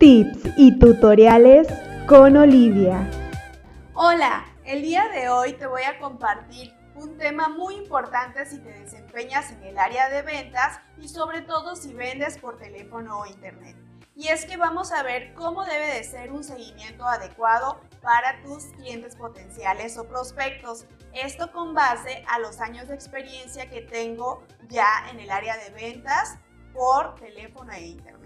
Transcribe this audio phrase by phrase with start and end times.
[0.00, 1.66] Tips y tutoriales
[2.06, 3.10] con Olivia.
[3.94, 8.70] Hola, el día de hoy te voy a compartir un tema muy importante si te
[8.78, 13.76] desempeñas en el área de ventas y sobre todo si vendes por teléfono o internet.
[14.14, 18.66] Y es que vamos a ver cómo debe de ser un seguimiento adecuado para tus
[18.76, 20.86] clientes potenciales o prospectos.
[21.12, 25.70] Esto con base a los años de experiencia que tengo ya en el área de
[25.70, 26.38] ventas
[26.72, 28.17] por teléfono e internet.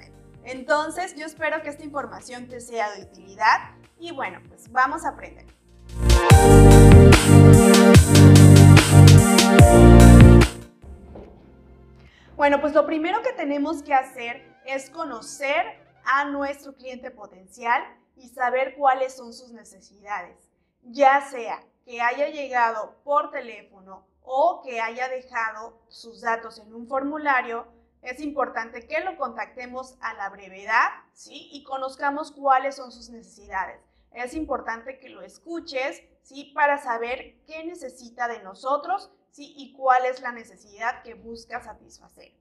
[0.45, 5.11] Entonces, yo espero que esta información te sea de utilidad y bueno, pues vamos a
[5.11, 5.47] aprender.
[12.37, 15.65] Bueno, pues lo primero que tenemos que hacer es conocer
[16.05, 17.83] a nuestro cliente potencial
[18.17, 20.51] y saber cuáles son sus necesidades,
[20.83, 26.89] ya sea que haya llegado por teléfono o que haya dejado sus datos en un
[26.89, 27.67] formulario,
[28.03, 31.49] es importante que lo contactemos a la brevedad, ¿sí?
[31.53, 33.81] Y conozcamos cuáles son sus necesidades.
[34.11, 36.51] Es importante que lo escuches, ¿sí?
[36.53, 39.55] Para saber qué necesita de nosotros, ¿sí?
[39.57, 42.33] Y cuál es la necesidad que busca satisfacer.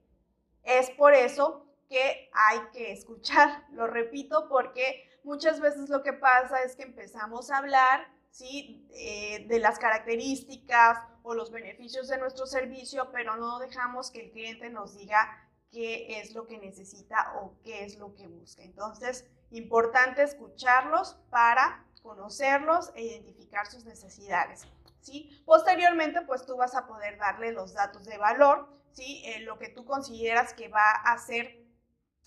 [0.64, 6.60] Es por eso que hay que escuchar, lo repito, porque muchas veces lo que pasa
[6.62, 8.88] es que empezamos a hablar, ¿sí?
[8.94, 14.32] Eh, de las características o los beneficios de nuestro servicio, pero no dejamos que el
[14.32, 15.38] cliente nos diga
[15.72, 18.62] qué es lo que necesita o qué es lo que busca.
[18.62, 24.66] Entonces, importante escucharlos para conocerlos e identificar sus necesidades.
[25.00, 25.42] ¿sí?
[25.44, 29.22] Posteriormente, pues tú vas a poder darle los datos de valor, ¿sí?
[29.24, 31.64] Eh, lo que tú consideras que va a hacer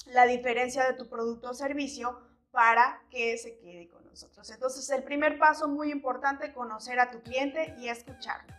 [0.08, 2.20] la diferencia de tu producto o servicio
[2.52, 4.50] para que se quede con nosotros.
[4.50, 8.54] Entonces, el primer paso muy importante, conocer a tu cliente y escucharlo.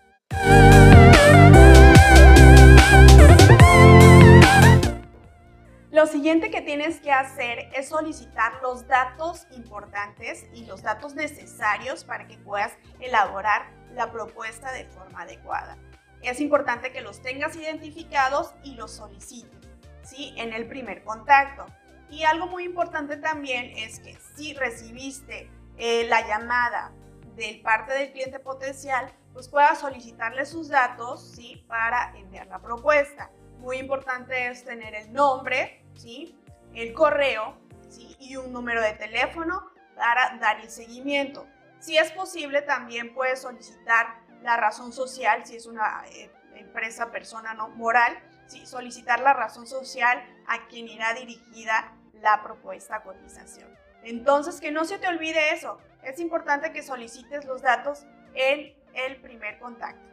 [7.20, 14.12] Hacer es solicitar los datos importantes y los datos necesarios para que puedas elaborar la
[14.12, 15.76] propuesta de forma adecuada.
[16.22, 19.60] Es importante que los tengas identificados y los solicites,
[20.02, 20.34] ¿sí?
[20.36, 21.66] En el primer contacto.
[22.08, 26.92] Y algo muy importante también es que si recibiste eh, la llamada
[27.34, 31.64] del parte del cliente potencial, pues puedas solicitarle sus datos, ¿sí?
[31.68, 33.30] Para enviar la propuesta.
[33.58, 36.38] Muy importante es tener el nombre, ¿sí?
[36.76, 37.56] El correo
[38.20, 41.46] y un número de teléfono para dar el seguimiento.
[41.80, 47.54] Si es posible, también puedes solicitar la razón social, si es una eh, empresa, persona
[47.54, 48.16] no moral,
[48.46, 48.66] ¿sí?
[48.66, 53.68] solicitar la razón social a quien irá dirigida la propuesta cotización.
[54.02, 55.78] Entonces, que no se te olvide eso.
[56.02, 60.06] Es importante que solicites los datos en el primer contacto.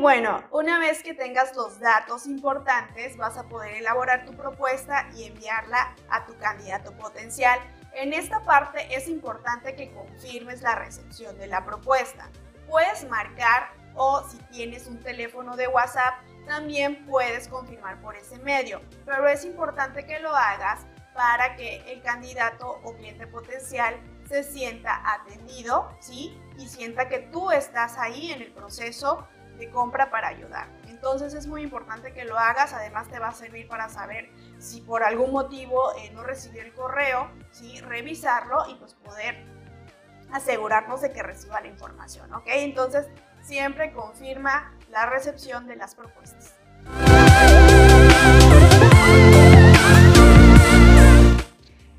[0.00, 5.24] Bueno, una vez que tengas los datos importantes, vas a poder elaborar tu propuesta y
[5.24, 7.60] enviarla a tu candidato potencial.
[7.92, 12.30] En esta parte es importante que confirmes la recepción de la propuesta.
[12.68, 16.14] Puedes marcar o si tienes un teléfono de WhatsApp,
[16.46, 18.80] también puedes confirmar por ese medio.
[19.04, 25.02] Pero es importante que lo hagas para que el candidato o cliente potencial se sienta
[25.04, 26.40] atendido, ¿sí?
[26.56, 29.26] Y sienta que tú estás ahí en el proceso
[29.60, 30.68] de compra para ayudar.
[30.88, 34.80] Entonces es muy importante que lo hagas, además te va a servir para saber si
[34.80, 37.80] por algún motivo eh, no recibió el correo, ¿sí?
[37.80, 39.46] revisarlo y pues poder
[40.32, 42.46] asegurarnos de que reciba la información, ¿ok?
[42.46, 43.06] Entonces
[43.42, 46.54] siempre confirma la recepción de las propuestas.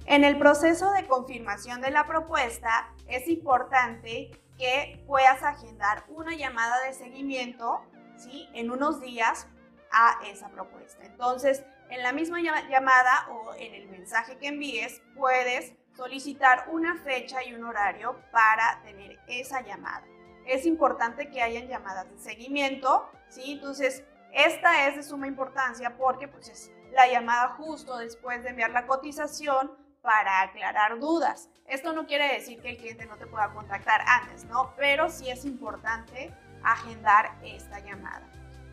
[0.05, 6.79] En el proceso de confirmación de la propuesta es importante que puedas agendar una llamada
[6.85, 7.81] de seguimiento
[8.15, 8.47] ¿sí?
[8.53, 9.47] en unos días
[9.91, 11.03] a esa propuesta.
[11.03, 12.39] Entonces, en la misma
[12.69, 18.79] llamada o en el mensaje que envíes, puedes solicitar una fecha y un horario para
[18.83, 20.05] tener esa llamada.
[20.45, 23.53] Es importante que hayan llamadas de seguimiento, ¿sí?
[23.53, 28.69] Entonces, esta es de suma importancia porque pues, es la llamada justo después de enviar
[28.69, 29.71] la cotización
[30.01, 31.49] para aclarar dudas.
[31.67, 34.73] Esto no quiere decir que el cliente no te pueda contactar antes, ¿no?
[34.77, 36.33] Pero sí es importante
[36.63, 38.27] agendar esta llamada.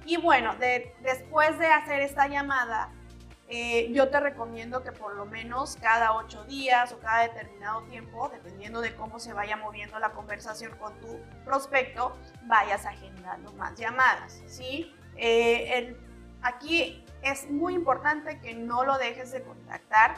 [0.05, 0.55] Y bueno,
[1.03, 2.91] después de hacer esta llamada,
[3.51, 8.29] eh, yo te recomiendo que por lo menos cada ocho días o cada determinado tiempo,
[8.29, 14.43] dependiendo de cómo se vaya moviendo la conversación con tu prospecto, vayas agendando más llamadas,
[14.47, 14.95] ¿sí?
[15.17, 15.97] Eh,
[16.43, 20.17] aquí es muy importante que no lo dejes de contactar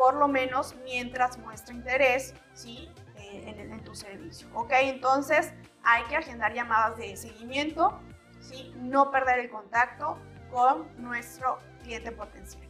[0.00, 2.88] por lo menos mientras muestra interés ¿sí?
[3.18, 4.48] Eh, en, tu servicio.
[4.70, 5.52] Entonces
[5.84, 8.00] hay que agendar llamadas de seguimiento,
[8.40, 8.72] ¿sí?
[8.78, 10.18] no perder el contacto
[10.50, 12.66] con nuestro cliente potencial.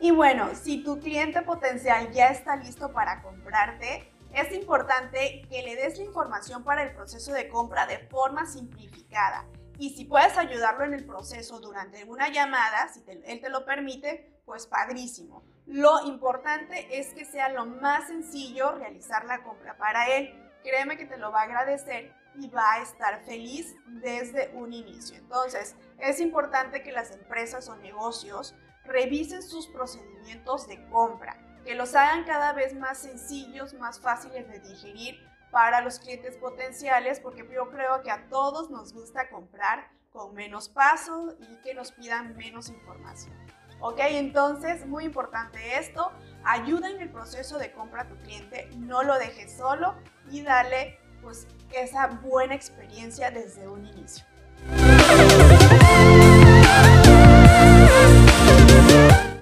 [0.00, 5.76] Y bueno, si tu cliente potencial ya está listo para comprarte, es importante que le
[5.76, 9.44] des la información para el proceso de compra de forma simplificada.
[9.78, 14.40] Y si puedes ayudarlo en el proceso durante una llamada, si él te lo permite,
[14.44, 15.42] pues padrísimo.
[15.66, 20.34] Lo importante es que sea lo más sencillo realizar la compra para él.
[20.62, 25.16] Créeme que te lo va a agradecer y va a estar feliz desde un inicio.
[25.18, 28.54] Entonces, es importante que las empresas o negocios
[28.84, 34.60] revisen sus procedimientos de compra, que los hagan cada vez más sencillos, más fáciles de
[34.60, 40.34] digerir para los clientes potenciales, porque yo creo que a todos nos gusta comprar con
[40.34, 43.36] menos pasos y que nos pidan menos información.
[43.80, 43.98] ¿Ok?
[44.00, 46.10] Entonces, muy importante esto,
[46.42, 49.94] ayuda en el proceso de compra a tu cliente, no lo dejes solo
[50.30, 54.24] y dale pues esa buena experiencia desde un inicio.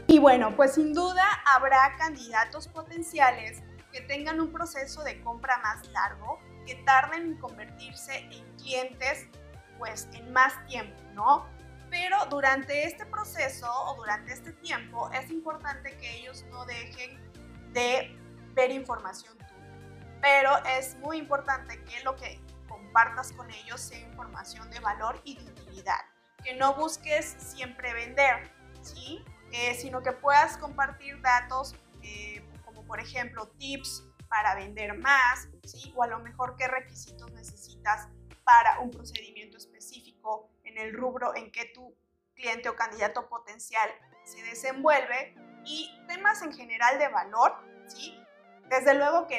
[0.09, 5.87] Y bueno, pues sin duda habrá candidatos potenciales que tengan un proceso de compra más
[5.89, 9.27] largo, que tarden en convertirse en clientes
[9.79, 11.47] pues en más tiempo, ¿no?
[11.91, 17.19] Pero durante este proceso o durante este tiempo es importante que ellos no dejen
[17.73, 18.17] de
[18.55, 19.51] ver información tuya.
[20.21, 25.37] Pero es muy importante que lo que compartas con ellos sea información de valor y
[25.37, 26.01] de utilidad.
[26.45, 28.53] Que no busques siempre vender,
[28.83, 29.25] ¿sí?
[29.53, 32.45] Eh, sino que puedas compartir datos eh,
[32.91, 35.93] por ejemplo tips para vender más, ¿sí?
[35.95, 38.09] O a lo mejor qué requisitos necesitas
[38.43, 41.97] para un procedimiento específico en el rubro en que tu
[42.35, 43.89] cliente o candidato potencial
[44.25, 47.55] se desenvuelve y temas en general de valor,
[47.87, 48.21] ¿sí?
[48.69, 49.39] Desde luego que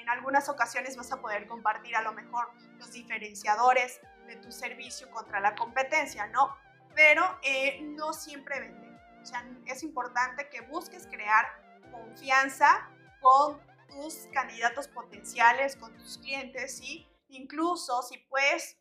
[0.00, 5.10] en algunas ocasiones vas a poder compartir a lo mejor los diferenciadores de tu servicio
[5.10, 6.56] contra la competencia, ¿no?
[6.94, 8.96] Pero eh, no siempre vender.
[9.20, 11.63] O sea, es importante que busques crear
[11.94, 12.88] confianza
[13.20, 17.06] con tus candidatos potenciales, con tus clientes, ¿sí?
[17.28, 18.76] Incluso si puedes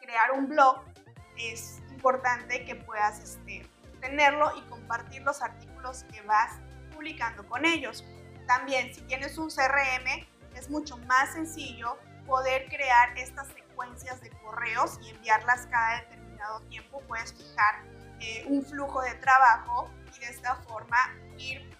[0.00, 0.82] crear un blog,
[1.36, 3.68] es importante que puedas este,
[4.00, 6.52] tenerlo y compartir los artículos que vas
[6.92, 8.04] publicando con ellos.
[8.46, 14.98] También, si tienes un CRM, es mucho más sencillo poder crear estas secuencias de correos
[15.02, 17.00] y enviarlas cada determinado tiempo.
[17.08, 17.82] Puedes fijar
[18.20, 20.96] eh, un flujo de trabajo y de esta forma
[21.38, 21.76] ir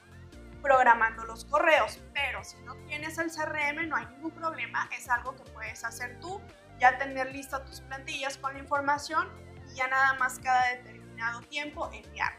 [0.65, 2.01] programando los correos.
[2.15, 6.19] Pero si no tienes el CRM, no hay ningún problema, es algo que puedes hacer
[6.21, 6.41] tú,
[6.81, 9.29] ya tener listas tus plantillas con la información
[9.71, 12.33] y ya nada más cada determinado tiempo enviar.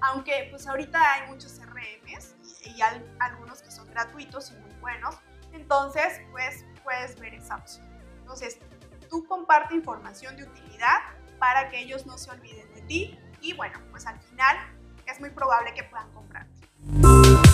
[0.00, 2.34] Aunque pues ahorita hay muchos CRMs
[2.64, 2.80] y, y
[3.18, 5.16] algunos que son gratuitos y muy buenos,
[5.52, 7.86] entonces pues puedes ver esa opción.
[8.20, 8.58] Entonces,
[9.10, 10.98] tú comparte información de utilidad
[11.38, 14.56] para que ellos no se olviden de ti y bueno, pues al final
[15.06, 17.45] es muy probable que puedan comprarte.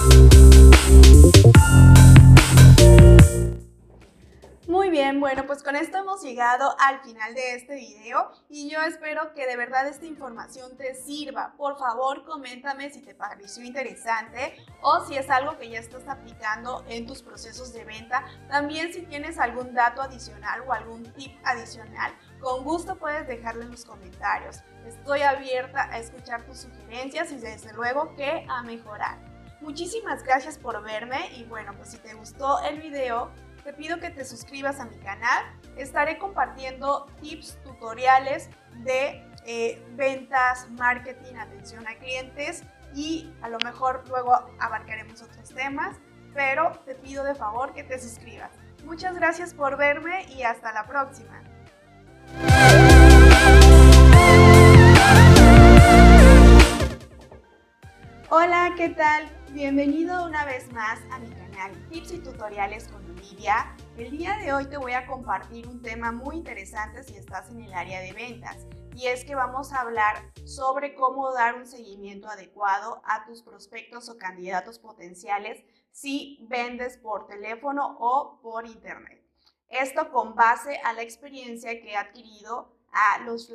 [5.22, 9.46] Bueno, pues con esto hemos llegado al final de este video y yo espero que
[9.46, 11.54] de verdad esta información te sirva.
[11.56, 16.84] Por favor, coméntame si te pareció interesante o si es algo que ya estás aplicando
[16.88, 18.24] en tus procesos de venta.
[18.48, 23.70] También si tienes algún dato adicional o algún tip adicional, con gusto puedes dejarlo en
[23.70, 24.64] los comentarios.
[24.88, 29.18] Estoy abierta a escuchar tus sugerencias y desde luego que a mejorar.
[29.60, 33.30] Muchísimas gracias por verme y bueno, pues si te gustó el video,
[33.64, 35.44] te pido que te suscribas a mi canal.
[35.76, 42.62] Estaré compartiendo tips, tutoriales de eh, ventas, marketing, atención a clientes
[42.94, 45.96] y a lo mejor luego abarcaremos otros temas,
[46.34, 48.50] pero te pido de favor que te suscribas.
[48.84, 51.40] Muchas gracias por verme y hasta la próxima.
[58.28, 59.28] Hola, ¿qué tal?
[59.50, 61.51] Bienvenido una vez más a mi canal
[61.90, 63.76] Tips y Tutoriales con Olivia.
[63.96, 67.60] El día de hoy te voy a compartir un tema muy interesante si estás en
[67.60, 72.28] el área de ventas y es que vamos a hablar sobre cómo dar un seguimiento
[72.28, 79.22] adecuado a tus prospectos o candidatos potenciales si vendes por teléfono o por internet.
[79.68, 83.50] Esto con base a la experiencia que he adquirido a los